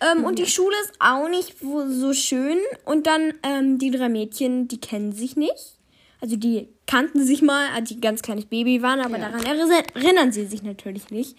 [0.00, 2.56] Ähm, Und die Schule ist auch nicht so schön.
[2.86, 5.76] Und dann ähm, die drei Mädchen, die kennen sich nicht.
[6.22, 9.28] Also die kannten sich mal, als sie ganz kleines Baby waren, aber Ja.
[9.28, 11.36] daran erinnern sie sich natürlich nicht.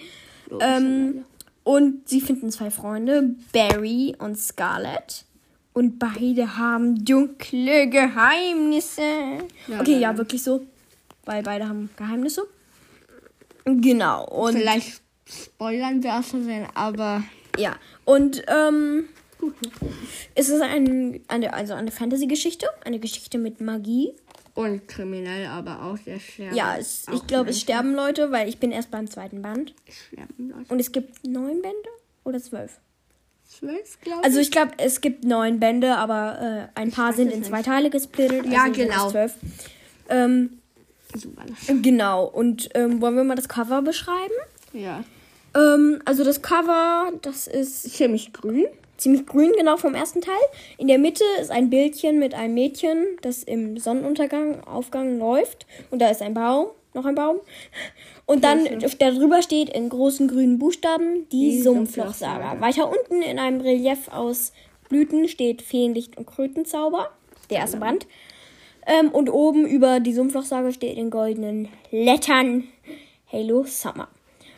[0.59, 1.23] Ähm,
[1.63, 5.23] und sie finden zwei Freunde, Barry und Scarlett.
[5.71, 9.01] Und beide haben dunkle Geheimnisse.
[9.67, 10.65] Ja, okay, ja, wirklich so.
[11.23, 12.43] Weil beide haben Geheimnisse.
[13.63, 14.25] Genau.
[14.25, 17.23] Und Vielleicht spoilern wir aus Versehen, aber
[17.57, 17.77] ja.
[18.03, 19.05] Und ähm,
[20.35, 22.67] es ist ein, eine, also eine Fantasy-Geschichte.
[22.83, 24.11] Eine Geschichte mit Magie.
[24.55, 26.53] Und kriminell, aber auch sehr schwer.
[26.53, 29.73] Ja, es, ich glaube, es sterben Leute, weil ich bin erst beim zweiten Band.
[29.89, 30.71] sterben Leute.
[30.71, 31.89] Und es gibt neun Bände
[32.23, 32.79] oder zwölf?
[33.47, 37.27] Zwölf, glaube Also ich glaube, es gibt neun Bände, aber äh, ein paar weiß sind
[37.29, 38.45] es in zwei Teile gesplittet.
[38.45, 39.09] Ja, also es genau.
[39.11, 39.35] Zwölf.
[40.09, 40.59] Ähm,
[41.15, 41.29] So
[41.81, 42.25] genau.
[42.25, 44.33] Und ähm, wollen wir mal das Cover beschreiben?
[44.73, 45.03] Ja.
[45.55, 48.65] Ähm, also das Cover, das ist Ziemlich grün.
[48.97, 50.33] Ziemlich grün, genau vom ersten Teil.
[50.77, 55.65] In der Mitte ist ein Bildchen mit einem Mädchen, das im Sonnenuntergang, Aufgang läuft.
[55.91, 57.37] Und da ist ein Baum, noch ein Baum.
[58.25, 58.67] Und dann
[58.99, 62.61] darüber steht in großen grünen Buchstaben die, Die Sumpflochsaga.
[62.61, 64.53] Weiter unten in einem Relief aus
[64.89, 67.09] Blüten steht Feenlicht und Krötenzauber,
[67.49, 68.07] der erste Band.
[68.85, 72.65] Ähm, und oben über die Sumpflochsaga steht in goldenen Lettern
[73.31, 74.07] Halo Summer.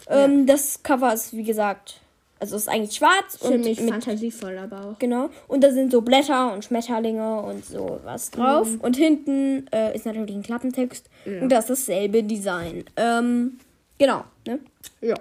[0.10, 2.02] Ähm, Das Cover ist, wie gesagt,
[2.40, 5.00] also ist eigentlich schwarz und Ziemlich mit fantasievoll, aber auch.
[5.00, 5.30] Genau.
[5.48, 8.68] Und da sind so Blätter und Schmetterlinge und so was drauf.
[8.82, 11.10] Und hinten äh, ist natürlich ein Klappentext.
[11.26, 12.84] Und das ist dasselbe Design.
[12.98, 13.60] Ähm,
[13.98, 14.26] genau.
[14.46, 14.60] Ne?
[15.02, 15.16] Ja.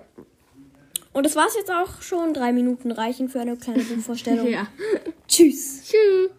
[1.13, 2.35] Und das war's jetzt auch schon.
[2.35, 4.49] Drei Minuten reichen für eine kleine Buchvorstellung.
[4.49, 4.67] Ja.
[5.29, 5.85] Tschüss.
[5.85, 6.31] Tschüss.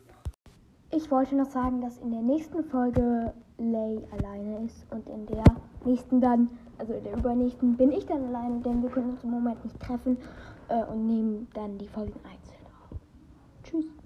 [0.92, 4.86] Ich wollte noch sagen, dass in der nächsten Folge Lay alleine ist.
[4.92, 5.44] Und in der
[5.86, 9.32] nächsten dann, also in der übernächsten, bin ich dann alleine, denn wir können uns im
[9.32, 10.18] Moment nicht treffen.
[10.68, 12.98] Äh, und nehmen dann die Folgen einzeln auf.
[13.64, 14.05] Tschüss.